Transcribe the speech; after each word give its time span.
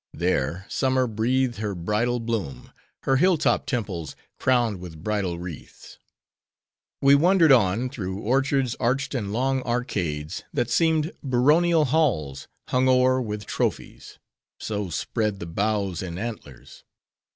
There, 0.15 0.65
summer 0.67 1.05
breathed 1.05 1.57
her 1.57 1.75
bridal 1.75 2.19
bloom; 2.19 2.71
her 3.03 3.17
hill 3.17 3.37
top 3.37 3.67
temples 3.67 4.15
crowned 4.39 4.79
with 4.79 5.03
bridal 5.03 5.37
wreaths. 5.37 5.99
We 7.03 7.13
wandered 7.13 7.51
on, 7.51 7.87
through 7.91 8.17
orchards 8.17 8.75
arched 8.79 9.13
in 9.13 9.31
long 9.31 9.61
arcades, 9.61 10.43
that 10.51 10.71
seemed 10.71 11.11
baronial 11.21 11.85
halls, 11.85 12.47
hung 12.69 12.89
o'er 12.89 13.21
with 13.21 13.45
trophies:—so 13.45 14.89
spread 14.89 15.37
the 15.39 15.45
boughs 15.45 16.01
in 16.01 16.17
antlers. 16.17 16.83